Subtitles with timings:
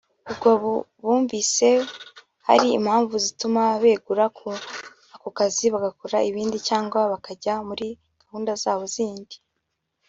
[0.31, 0.49] ubwo
[1.03, 1.67] bumvise
[2.47, 4.59] hari impamvu zituma begura kuri
[5.15, 7.87] ako kazi bagakora ibindi cyangwa bakajya muri
[8.21, 9.35] gahunda zabo zindi